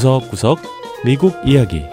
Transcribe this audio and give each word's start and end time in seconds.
구석구석 0.00 0.60
미국 1.04 1.34
이야기 1.44 1.84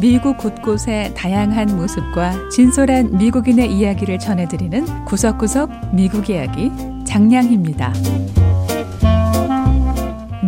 미국 0.00 0.38
곳곳의 0.38 1.14
다양한 1.14 1.76
모습과 1.76 2.48
진솔한 2.50 3.16
미국인의 3.16 3.70
이야기를 3.70 4.18
전해드리는 4.18 5.04
구석구석 5.04 5.94
미국 5.94 6.28
이야기 6.30 6.72
장량입니다. 7.06 7.92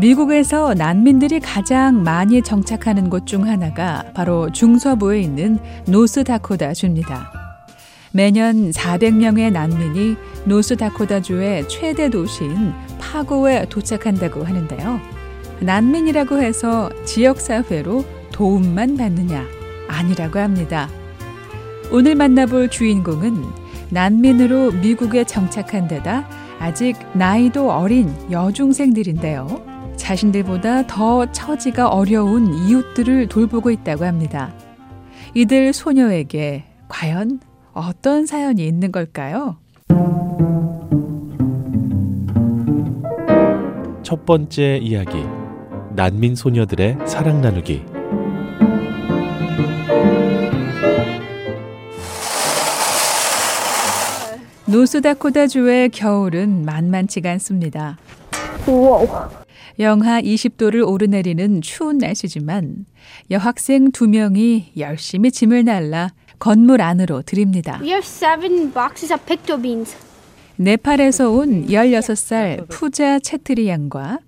미국에서 0.00 0.74
난민들이 0.74 1.38
가장 1.38 2.02
많이 2.02 2.42
정착하는 2.42 3.08
곳 3.08 3.24
중 3.24 3.46
하나가 3.46 4.02
바로 4.14 4.50
중서부에 4.50 5.20
있는 5.20 5.60
노스다코다주입니다. 5.86 7.43
매년 8.16 8.70
400명의 8.70 9.50
난민이 9.50 10.14
노스다코다주의 10.44 11.68
최대 11.68 12.08
도시인 12.08 12.72
파고에 13.00 13.66
도착한다고 13.68 14.44
하는데요. 14.44 15.00
난민이라고 15.58 16.40
해서 16.40 16.90
지역사회로 17.04 18.04
도움만 18.30 18.96
받느냐? 18.96 19.44
아니라고 19.88 20.38
합니다. 20.38 20.88
오늘 21.90 22.14
만나볼 22.14 22.70
주인공은 22.70 23.42
난민으로 23.90 24.70
미국에 24.70 25.24
정착한 25.24 25.88
데다 25.88 26.28
아직 26.60 26.96
나이도 27.14 27.72
어린 27.72 28.14
여중생들인데요. 28.30 29.60
자신들보다 29.96 30.86
더 30.86 31.32
처지가 31.32 31.88
어려운 31.88 32.54
이웃들을 32.54 33.26
돌보고 33.26 33.72
있다고 33.72 34.04
합니다. 34.04 34.54
이들 35.34 35.72
소녀에게 35.72 36.62
과연 36.86 37.40
어떤 37.74 38.24
사연이 38.24 38.66
있는 38.66 38.92
걸까요? 38.92 39.58
첫 44.02 44.24
번째 44.24 44.78
이야기 44.80 45.16
난민 45.96 46.36
소녀들의 46.36 46.98
사랑 47.04 47.40
나누기 47.40 47.82
노스다코다주의 54.66 55.88
겨울은 55.90 56.64
만만치가 56.64 57.30
않습니다. 57.32 57.98
우와. 58.66 59.30
영하 59.78 60.20
20도를 60.22 60.86
오르내리는 60.88 61.60
추운 61.60 61.98
날씨지만 61.98 62.86
여학생 63.30 63.90
두 63.90 64.08
명이 64.08 64.72
열심히 64.76 65.30
짐을 65.32 65.64
날라 65.64 66.10
건물 66.38 66.82
안으로 66.82 67.22
들입니다. 67.22 67.78
We 67.80 67.90
have 67.90 68.04
seven 68.06 68.72
boxes 68.72 69.12
of 69.12 69.22
picto 69.24 69.60
beans. 69.60 69.96
네팔에서 70.56 71.30
온 71.30 71.66
16살 71.66 72.68
푸자 72.68 73.18
채트리 73.18 73.68
양과 73.68 74.18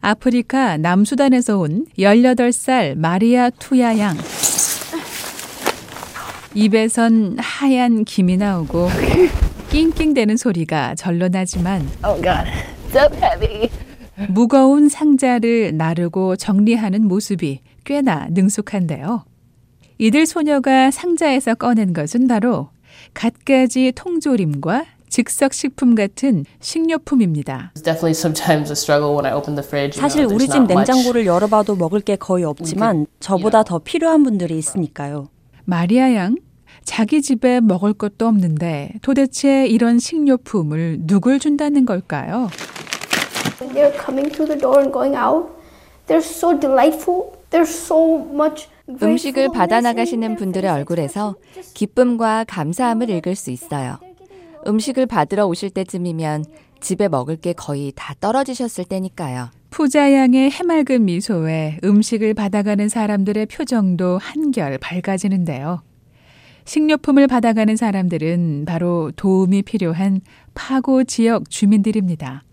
아프리카 0.00 0.76
남수단에서 0.78 1.58
온 1.58 1.86
18살 1.98 2.96
마리아 2.96 3.50
투야 3.50 3.98
양. 3.98 4.16
입에선 6.54 7.36
하얀 7.38 8.04
김이 8.04 8.36
나오고 8.36 8.88
낑낑대는 9.70 10.36
소리가 10.36 10.94
절로 10.94 11.28
나지만 11.28 11.88
Oh 12.04 12.22
god. 12.22 12.48
So 12.90 13.08
heavy. 13.16 13.68
무거운 14.28 14.88
상자를 14.88 15.76
나르고 15.76 16.36
정리하는 16.36 17.08
모습이 17.08 17.60
꽤나 17.84 18.28
능숙한데요. 18.30 19.24
이들 19.98 20.26
소녀가 20.26 20.90
상자에서 20.90 21.54
꺼낸 21.54 21.92
것은 21.92 22.26
바로 22.26 22.68
갖가지 23.12 23.92
통조림과 23.94 24.84
즉석식품 25.08 25.94
같은 25.94 26.44
식료품입니다. 26.60 27.72
사실 29.92 30.24
우리 30.24 30.48
집 30.48 30.64
냉장고를 30.64 31.24
열어봐도 31.24 31.76
먹을 31.76 32.00
게 32.00 32.16
거의 32.16 32.44
없지만 32.44 33.06
저보다 33.20 33.62
더 33.62 33.78
필요한 33.78 34.24
분들이 34.24 34.58
있으니까요. 34.58 35.28
마리아 35.64 36.12
양, 36.14 36.34
자기 36.82 37.22
집에 37.22 37.60
먹을 37.60 37.92
것도 37.92 38.26
없는데 38.26 38.94
도대체 39.02 39.66
이런 39.66 40.00
식료품을 40.00 40.98
누굴 41.02 41.38
준다는 41.38 41.86
걸까요? 41.86 42.48
They're 43.60 43.94
coming 44.04 44.30
through 44.30 44.48
the 44.48 44.60
door 44.60 44.80
and 44.80 44.92
going 44.92 45.16
out. 45.16 45.48
They're 46.08 46.18
so 46.18 46.58
delightful. 46.58 47.32
There's 47.50 47.70
so 47.70 48.18
much. 48.32 48.68
음식을 48.88 49.48
받아 49.52 49.80
나가시는 49.80 50.36
분들의 50.36 50.70
얼굴에서 50.70 51.36
기쁨과 51.74 52.44
감사함을 52.44 53.08
읽을 53.10 53.34
수 53.34 53.50
있어요. 53.50 53.98
음식을 54.66 55.06
받으러 55.06 55.46
오실 55.46 55.70
때쯤이면 55.70 56.44
집에 56.80 57.08
먹을 57.08 57.36
게 57.36 57.52
거의 57.54 57.92
다 57.94 58.14
떨어지셨을 58.20 58.84
때니까요. 58.84 59.50
푸자양의 59.70 60.50
해맑은 60.50 61.06
미소에 61.06 61.78
음식을 61.82 62.34
받아가는 62.34 62.88
사람들의 62.88 63.46
표정도 63.46 64.18
한결 64.18 64.78
밝아지는데요. 64.78 65.82
식료품을 66.66 67.26
받아가는 67.26 67.76
사람들은 67.76 68.64
바로 68.66 69.10
도움이 69.16 69.62
필요한 69.62 70.20
파고 70.54 71.04
지역 71.04 71.50
주민들입니다. 71.50 72.44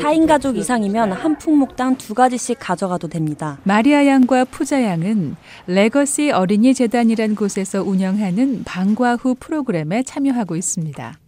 4인 0.00 0.26
가족 0.26 0.56
이상이면 0.56 1.12
한 1.12 1.36
품목당 1.36 1.98
두 1.98 2.14
가지씩 2.14 2.56
가져가도 2.58 3.08
됩니다. 3.08 3.58
마리아 3.64 4.06
양과 4.06 4.46
푸자 4.46 4.82
양은 4.82 5.36
레거시 5.66 6.30
어린이 6.30 6.72
재단이란 6.72 7.34
곳에서 7.34 7.82
운영하는 7.82 8.64
방과 8.64 9.16
후 9.16 9.36
프로그램에 9.38 10.02
참여하고 10.02 10.56
있습니다. 10.56 11.18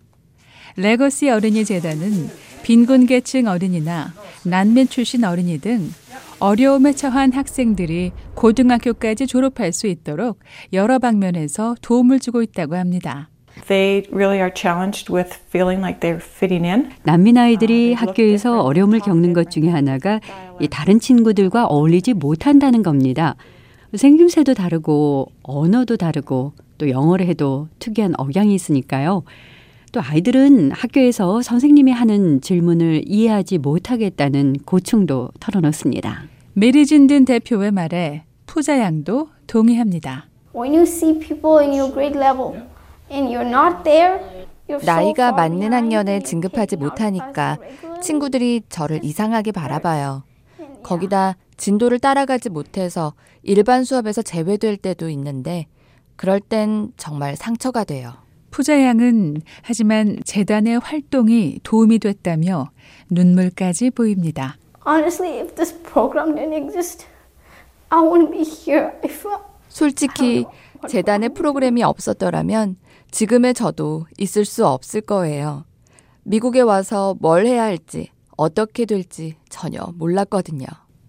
레거시 0.77 1.29
어린이 1.29 1.67
재단은 1.67 2.31
빈곤 2.63 3.05
계층 3.07 3.47
어린이나 3.47 4.15
난민 4.45 4.89
출신 4.89 5.25
어린이 5.25 5.59
등 5.59 5.91
어려움에 6.39 6.93
처한 6.93 7.33
학생들이 7.33 8.13
고등학교까지 8.35 9.27
졸업할 9.27 9.73
수 9.73 9.87
있도록 9.87 10.39
여러 10.73 10.99
방면에서 10.99 11.77
도움을 11.83 12.21
주고 12.21 12.43
있다고 12.43 12.77
합니다. 12.77 13.32
They 13.69 14.07
really 14.11 14.41
are 14.41 14.53
challenged 14.55 15.13
with 15.13 15.39
feeling 15.51 15.81
like 15.81 16.01
they're 16.01 16.21
fitting 16.21 16.67
in. 16.67 16.91
난민 17.05 17.39
아이들이 17.39 17.95
학교에서 17.95 18.61
어려움을 18.63 19.01
겪는 19.01 19.33
것 19.33 19.51
중에 19.51 19.69
하나가 19.69 20.21
이 20.61 20.69
다른 20.69 20.99
친구들과 20.99 21.67
어울리지 21.67 22.15
못한다는 22.15 22.83
겁니다. 22.83 23.37
생김새도 23.95 24.55
다르고 24.55 25.29
언어도 25.43 25.97
다르고 25.97 26.53
또 26.79 26.89
영어를 26.89 27.27
해도 27.27 27.69
특이한 27.79 28.15
억양이 28.19 28.55
있으니까요. 28.55 29.23
또 29.93 30.01
아이들은 30.01 30.73
학교에서 30.73 31.43
선생님이 31.43 31.93
하는 31.93 32.41
질문을 32.41 33.03
이해하지 33.07 33.59
못하겠다는 33.59 34.57
고충도 34.65 35.31
털어놓습니다. 35.39 36.25
메리진든 36.55 37.27
대표의 37.27 37.71
말에 37.71 38.25
푸자 38.47 38.81
양도 38.81 39.29
동의합니다. 39.47 40.27
When 40.55 40.73
you 40.73 40.83
see 40.83 41.19
people 41.19 41.63
in 41.63 41.79
your 41.79 41.93
grade 41.93 42.19
level 42.19 42.63
and 43.13 43.29
you're 43.33 43.49
not 43.49 43.85
there, 43.85 44.19
you're 44.69 44.81
so 44.81 44.87
나이가 44.87 45.33
맞는 45.33 45.73
학년에 45.73 46.21
진급하지 46.21 46.77
못하니까. 46.77 47.59
친구들이 48.01 48.63
저를 48.69 49.05
이상하게 49.05 49.53
바라봐요. 49.53 50.25
거기다 50.83 51.37
진도를 51.57 52.01
따라가지 52.01 52.49
못해서 52.49 53.13
일반 53.43 53.85
수업에서 53.85 54.23
제외될 54.23 54.77
때도 54.77 55.09
있는데 55.11 55.67
그럴 56.17 56.41
땐 56.41 56.93
정말 56.97 57.37
상처가 57.37 57.85
돼요. 57.85 58.15
푸자 58.51 58.83
양은 58.83 59.43
하지만 59.63 60.19
재단의 60.25 60.79
활동이 60.79 61.61
도움이 61.63 61.99
됐다며 62.01 62.71
눈물까지 63.11 63.91
보입니다. 63.91 64.57
Honestly, 64.87 65.39
if 65.41 65.55
this 65.55 65.73
program 65.83 66.35
didn't 66.35 66.55
exist, 66.55 67.07
I 67.89 68.01
wouldn't 68.01 68.33
be 68.33 68.43
here. 68.43 68.91
If 69.05 69.27
I, 69.27 69.39
솔직히 69.69 70.45
재단의 70.89 71.31
프로그램이 71.31 71.83
없었더라면 71.83 72.77
지금의 73.13 73.55
저도 73.55 74.07
있을 74.19 74.45
수 74.45 74.67
없을 74.67 75.03
거예요. 75.03 75.65
미국에 76.25 76.61
와서 76.61 77.15
뭘 77.21 77.47
해야 77.47 77.63
할지, 77.63 78.09
어떻게 78.37 78.87
될지 78.87 79.37
전혀 79.49 79.81
몰랐거든요. 79.97 80.67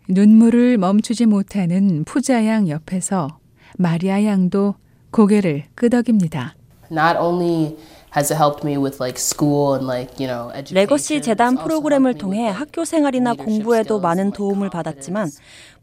눈물을 0.09 0.77
멈추지 0.77 1.25
못하는 1.25 2.03
푸자 2.03 2.45
양 2.45 2.67
옆에서 2.67 3.39
마리아 3.77 4.23
양도 4.25 4.75
고개를 5.11 5.63
끄덕입니다. 5.75 6.55
Not 6.91 7.17
only 7.17 7.77
has 8.15 8.31
it 8.31 8.35
helped 8.35 8.67
me 8.67 8.75
with 8.77 9.01
like 9.01 9.17
school 9.17 9.73
and 9.73 9.85
like, 9.87 10.13
you 10.19 10.27
know, 10.27 10.51
education. 10.51 10.75
레거시 10.75 11.21
재단 11.21 11.55
프로그램을 11.55 12.15
통해 12.15 12.49
학교 12.49 12.83
생활이나 12.83 13.33
공부에도 13.33 14.01
많은 14.01 14.31
도움을. 14.31 14.69
받았지만 14.69 15.29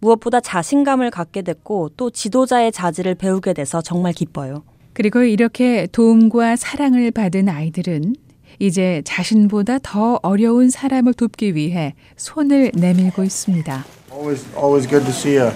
무엇보다 0.01 0.41
자신감을 0.41 1.11
갖게 1.11 1.41
됐고 1.43 1.91
또 1.97 2.11
지도자의 2.11 2.73
자질을 2.73 3.15
배우게 3.15 3.55
돼서 3.55 3.81
정말 3.81 4.13
기뻐요. 4.13 4.63
그리고 4.93 5.23
이렇게 5.23 5.87
도움과 5.93 6.57
사랑을 6.57 7.11
받은 7.11 7.49
아이들은 7.49 8.15
이제 8.59 9.03
자신보다 9.05 9.79
더 9.83 10.19
어려운 10.23 10.69
사람을 10.71 11.15
돕기 11.15 11.55
위해 11.55 11.95
손을 12.17 12.73
내밀고 12.75 13.23
있습니다. 13.25 13.85
Always, 14.13 14.47
always 14.57 14.89
good 14.89 15.05
to 15.05 15.13
see 15.13 15.39
you. 15.39 15.53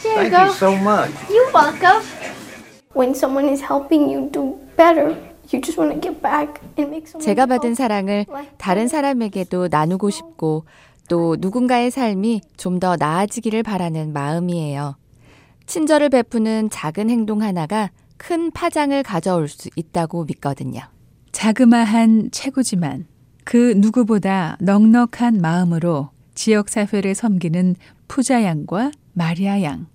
Thank 0.00 0.34
you 0.34 0.50
so 0.52 0.72
much. 0.74 1.12
You're 1.30 1.52
welcome. 1.52 2.02
When 2.94 3.10
someone 3.14 3.48
is 3.48 3.62
helping 3.62 4.10
you 4.10 4.28
do 4.32 4.58
better, 4.76 5.10
you 5.52 5.60
just 5.62 5.78
want 5.78 5.92
to 5.94 6.00
get 6.00 6.20
back 6.22 6.60
and 6.78 6.90
make 6.90 7.06
someone 7.06 7.24
제가 7.24 7.46
받은 7.46 7.74
사랑을 7.74 8.24
다른 8.56 8.88
사람에게도 8.88 9.68
나누고 9.70 10.10
싶고 10.10 10.64
또 11.08 11.36
누군가의 11.38 11.90
삶이 11.90 12.40
좀 12.56 12.80
더 12.80 12.96
나아지기를 12.96 13.62
바라는 13.62 14.12
마음이에요. 14.12 14.96
친절을 15.66 16.08
베푸는 16.08 16.70
작은 16.70 17.10
행동 17.10 17.42
하나가 17.42 17.90
큰 18.18 18.50
파장을 18.50 19.02
가져올 19.02 19.48
수 19.48 19.70
있다고 19.74 20.24
믿거든요. 20.24 20.82
자그마한 21.32 22.30
체구지만 22.30 23.06
그 23.44 23.74
누구보다 23.76 24.58
넉넉한 24.60 25.40
마음으로 25.40 26.10
지역 26.34 26.68
사회를 26.68 27.14
섬기는 27.14 27.76
푸자 28.06 28.44
양과 28.44 28.90
마리아 29.14 29.62
양. 29.62 29.86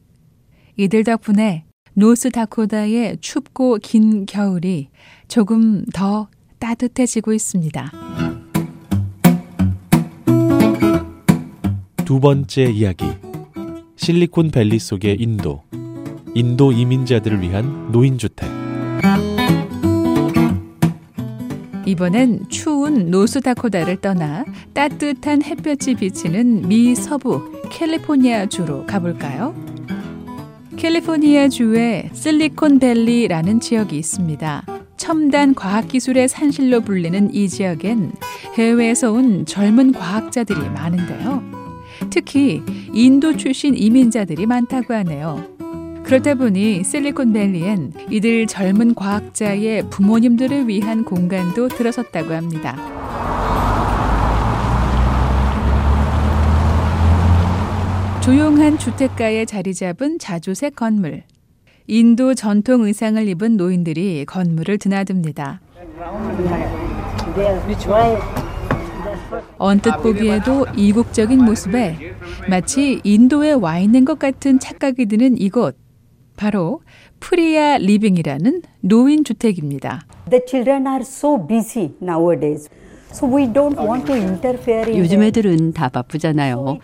이들 0.77 1.03
덕분에 1.03 1.65
노스다코다의 1.93 3.17
춥고 3.21 3.77
긴 3.83 4.25
겨울이 4.25 4.89
조금 5.27 5.85
더 5.93 6.29
따뜻해지고 6.57 7.33
있습니다. 7.33 7.91
두 12.05 12.19
번째 12.19 12.63
이야기. 12.63 13.05
실리콘밸리 13.95 14.79
속의 14.79 15.17
인도. 15.19 15.61
인도 16.35 16.71
이민자들을 16.71 17.41
위한 17.41 17.91
노인주택. 17.91 18.49
이번엔 21.85 22.49
추운 22.49 23.11
노스다코다를 23.11 23.97
떠나 23.97 24.45
따뜻한 24.73 25.43
햇볕이 25.43 25.95
비치는 25.95 26.67
미 26.67 26.95
서부 26.95 27.51
캘리포니아 27.69 28.47
주로 28.47 28.85
가볼까요? 28.85 29.53
캘리포니아 30.77 31.49
주에 31.49 32.09
실리콘밸리라는 32.13 33.59
지역이 33.59 33.95
있습니다. 33.95 34.65
첨단 34.97 35.53
과학기술의 35.53 36.29
산실로 36.29 36.81
불리는 36.81 37.33
이 37.33 37.47
지역엔 37.47 38.13
해외에서 38.57 39.11
온 39.11 39.45
젊은 39.45 39.91
과학자들이 39.91 40.59
많은데요. 40.69 41.43
특히 42.09 42.63
인도 42.93 43.35
출신 43.37 43.75
이민자들이 43.77 44.45
많다고 44.45 44.93
하네요. 44.93 45.52
그렇다 46.03 46.35
보니 46.35 46.83
실리콘밸리엔 46.83 47.93
이들 48.11 48.45
젊은 48.45 48.93
과학자의 48.93 49.89
부모님들을 49.89 50.67
위한 50.67 51.05
공간도 51.05 51.69
들어섰다고 51.69 52.33
합니다. 52.33 52.75
조용한 58.21 58.77
주택가에 58.77 59.45
자리 59.45 59.73
잡은 59.73 60.19
자주색 60.19 60.75
건물. 60.75 61.23
인도 61.87 62.33
전통 62.33 62.83
의상을 62.85 63.27
입은 63.27 63.57
노인들이 63.57 64.23
건물을 64.25 64.77
드나듭니다. 64.77 65.59
언뜻 69.57 69.91
보기에도 69.97 70.65
이국적인 70.75 71.43
모습에 71.43 72.15
마치 72.49 73.01
인도에 73.03 73.51
와 73.51 73.79
있는 73.79 74.05
것 74.05 74.19
같은 74.19 74.59
착각이 74.59 75.07
드는 75.07 75.37
이곳. 75.37 75.82
바로 76.35 76.81
프리아 77.19 77.77
리빙이라는 77.77 78.61
노인 78.81 79.23
주택입니다. 79.23 80.05
The 80.29 80.41
children 80.47 80.87
are 80.87 81.01
so 81.01 81.45
busy 81.47 81.91
nowadays. 82.01 82.69
So 83.11 83.27
we 83.27 83.45
don't 83.45 83.77
want 83.77 84.05
to 84.07 84.15
interfere 84.15 84.91
in 84.91 84.97
요즘 84.97 85.21
애들은 85.21 85.73
다 85.73 85.89
바쁘잖아요. 85.89 86.79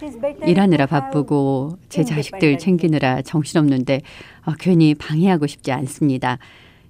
일하느라 0.46 0.86
바쁘고 0.86 1.80
제 1.90 2.04
자식들 2.04 2.60
챙기느라 2.60 3.24
정신없는데 3.24 4.02
아, 4.44 4.56
괜히 4.60 4.94
방해하고 4.94 5.48
싶지 5.48 5.72
않습니다. 5.72 6.38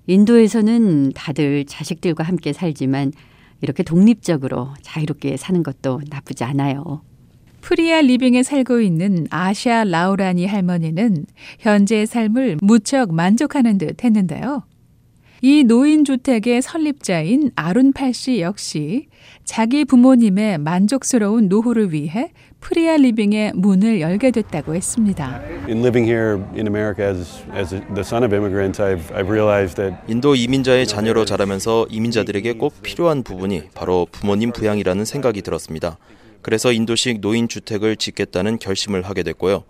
인도에서는 0.07 1.13
다들 1.13 1.65
자식들과 1.65 2.23
함께 2.23 2.51
살지만 2.51 3.13
이렇게 3.61 3.83
독립적으로 3.83 4.69
자유롭게 4.81 5.37
사는 5.37 5.63
것도 5.63 6.01
나쁘지 6.09 6.43
않아요. 6.43 7.01
프리아 7.61 8.01
리빙에 8.01 8.43
살고 8.43 8.81
있는 8.81 9.27
아샤 9.29 9.83
라우라니 9.83 10.45
할머니는 10.45 11.25
현재의 11.59 12.07
삶을 12.07 12.57
무척 12.61 13.13
만족하는 13.13 13.77
듯 13.77 14.03
했는데요. 14.03 14.63
이 15.41 15.63
노인 15.63 16.03
주택의 16.03 16.61
설립자인 16.61 17.51
아룬 17.55 17.93
팔 17.93 18.13
씨 18.13 18.41
역시 18.41 19.07
자기 19.45 19.85
부모님의 19.85 20.57
만족스러운 20.57 21.47
노후를 21.47 21.93
위해 21.93 22.31
프리아 22.59 22.97
리빙의 22.97 23.53
문을 23.55 24.01
열게 24.01 24.31
됐다고 24.31 24.75
했습니다. 24.75 25.41
In 25.69 25.79
living 25.79 26.05
here 26.05 26.43
in 26.55 26.67
America 26.67 27.05
as 27.05 27.41
as 27.55 27.73
a, 27.73 27.79
the 27.93 28.01
son 28.01 28.23
of 28.23 28.35
immigrants, 28.35 28.81
I've 28.81 29.09
I've 29.15 29.31
realized 29.31 29.77
that 29.77 29.95
인도 30.09 30.35
이민자의 30.35 30.85
자녀로 30.85 31.23
자라면서 31.23 31.87
이민자들에게 31.89 32.53
꼭 32.53 32.73
필요한 32.83 33.23
부분이 33.23 33.69
바로 33.73 34.07
부모님 34.11 34.51
부양이라는 34.51 35.05
생각이 35.05 35.41
들었습니다. 35.41 35.97
그래서 36.41 36.71
인도식 36.71 37.21
노인 37.21 37.47
주택을 37.47 37.95
짓겠다는 37.95 38.59
결심을 38.59 39.03
하게 39.03 39.23
됐고요. 39.23 39.63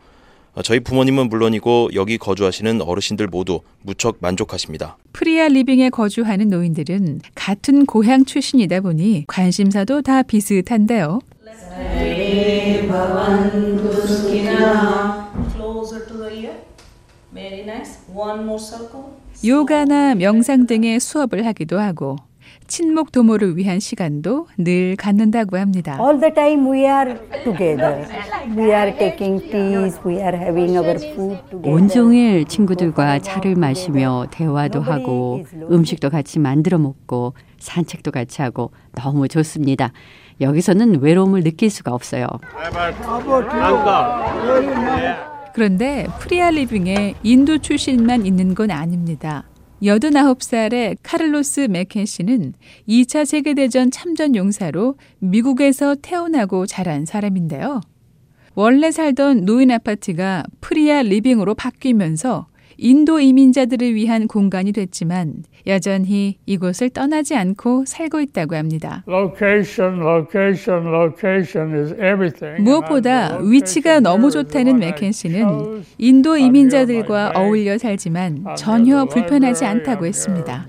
저희 0.64 0.80
부모님은 0.80 1.30
물론이고 1.30 1.92
여기 1.94 2.18
거주하시는 2.18 2.82
어르신들 2.82 3.28
모두 3.28 3.62
무척 3.82 4.18
만족하십니다. 4.20 4.98
프리아 5.14 5.48
리빙에 5.48 5.90
거주하는 5.90 6.50
노인들은 6.50 7.22
같은 7.36 7.86
고향 7.86 8.26
출신이다 8.26 8.82
보니 8.82 9.26
관심사도 9.28 10.02
다 10.02 10.24
비슷한데요. 10.24 11.20
요가나 19.46 20.16
명상 20.16 20.68
등의 20.68 21.00
수업을 21.00 21.46
하기도 21.46 21.80
하고 21.80 22.18
친목 22.70 23.12
도모를 23.12 23.58
위한 23.58 23.80
시간도 23.80 24.48
늘 24.58 24.96
갖는다고 24.96 25.58
합니다. 25.58 25.98
All 26.00 26.20
the 26.20 26.34
time 26.34 26.72
we 26.72 26.82
are 26.86 27.18
together. 27.44 28.06
We 28.56 28.72
are 28.72 28.96
taking 28.98 29.42
teas, 29.42 30.00
we 30.06 30.18
are 30.18 30.38
having 30.38 30.78
our 30.78 30.96
food 30.96 31.40
together. 31.50 31.74
온종일 31.74 32.46
친구들과 32.46 33.20
차를 33.20 33.56
마시며 33.56 34.28
대화도 34.30 34.82
하고 34.82 35.44
음식도 35.72 36.12
같이 36.12 36.38
만들어 36.38 36.78
먹고 36.78 37.34
산책도 37.58 38.12
같이 38.12 38.44
하고 38.44 38.72
너무 38.94 39.28
좋습니다. 39.28 39.92
여기서는 40.40 41.02
외로움을 41.02 41.44
느낄 41.44 41.72
수가 41.72 41.92
없어요. 41.92 42.28
그런데 45.54 46.06
프리아 46.20 46.52
리빙에 46.52 47.16
인도 47.24 47.58
출신만 47.58 48.26
있는 48.28 48.54
건 48.54 48.70
아닙니다. 48.72 49.49
89살의 49.82 50.98
카를로스 51.04 51.68
맥켄 51.70 52.06
씨는 52.06 52.54
2차 52.88 53.26
세계대전 53.26 53.92
참전 53.92 54.36
용사로 54.36 54.96
미국에서 55.20 55.96
태어나고 55.96 56.66
자란 56.66 57.06
사람인데요. 57.06 57.82
원래 58.56 58.92
살던 58.92 59.46
노인 59.46 59.72
아파트가 59.72 60.44
프리아 60.60 61.02
리빙으로 61.02 61.56
바뀌면서 61.56 62.48
인도 62.82 63.20
이민자들을 63.20 63.94
위한 63.94 64.28
공간이 64.28 64.72
됐지만 64.72 65.44
여전히 65.68 66.38
이곳을 66.46 66.90
떠나지 66.90 67.36
않고 67.36 67.84
살고 67.86 68.22
있다고 68.22 68.56
합니다. 68.56 69.04
Location, 69.08 70.00
location, 70.02 70.88
location 70.88 71.76
is 71.76 71.94
everything. 71.94 72.64
무엇보다 72.64 73.40
위치가 73.40 74.00
너무 74.00 74.32
좋다는 74.32 74.80
맥켄 74.80 75.12
씨는 75.12 75.84
인도 75.98 76.38
이민자들과 76.38 77.34
어울려 77.36 77.78
살지만 77.78 78.46
전혀 78.58 79.06
불편하지 79.06 79.66
않다고 79.66 80.06
했습니다. 80.06 80.66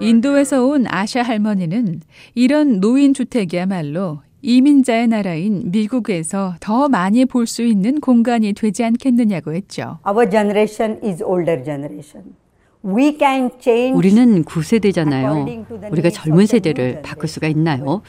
인도에서 0.00 0.64
온 0.64 0.86
아샤 0.88 1.22
할머니는 1.22 2.00
이런 2.34 2.80
노인 2.80 3.14
주택이야말로 3.14 4.22
이민자의 4.42 5.08
나라인 5.08 5.70
미국에서 5.70 6.54
더 6.60 6.88
많이 6.88 7.24
볼 7.24 7.46
수 7.46 7.62
있는 7.62 8.00
공간이 8.00 8.52
되지 8.52 8.84
않겠느냐고 8.84 9.52
했죠. 9.54 9.98
Our 10.06 10.30
generation 10.30 11.00
is 11.02 11.22
older 11.22 11.62
generation. 11.64 12.34
우리는 12.82 14.42
9세대잖아요. 14.44 15.92
우리가 15.92 16.08
젊은 16.08 16.46
세대를 16.46 17.02
바꿀 17.02 17.28
수가 17.28 17.46
있나요? 17.48 18.00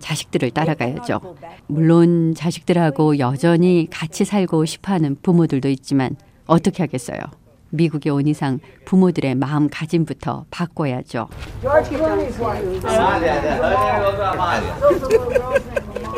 자식들을 0.00 0.50
따라가야죠. 0.50 1.36
물론 1.68 2.34
자식들하고 2.34 3.18
여전히 3.20 3.86
같이 3.88 4.24
살고 4.24 4.64
싶어 4.64 4.92
하는 4.94 5.16
부모들도 5.22 5.68
있지만 5.68 6.16
어떻게 6.46 6.82
하겠어요? 6.82 7.20
미국에 7.70 8.10
온 8.10 8.26
이상 8.26 8.58
부모들의 8.84 9.34
마음가짐부터 9.34 10.46
바꿔야죠. 10.50 11.28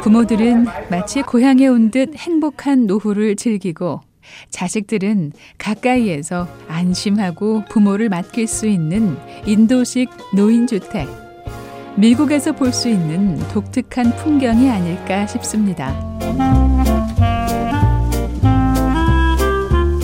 부모들은 0.02 0.66
마치 0.90 1.22
고향에 1.22 1.66
온 1.66 1.90
듯 1.90 2.14
행복한 2.16 2.86
노후를 2.86 3.36
즐기고 3.36 4.00
자식들은 4.50 5.32
가까이에서 5.56 6.46
안심하고 6.68 7.64
부모를 7.70 8.10
맡길 8.10 8.46
수 8.46 8.66
있는 8.66 9.16
인도식 9.46 10.10
노인주택. 10.34 11.08
미국에서 11.96 12.52
볼 12.52 12.72
수 12.72 12.88
있는 12.88 13.38
독특한 13.48 14.14
풍경이 14.16 14.70
아닐까 14.70 15.26
싶습니다. 15.26 15.94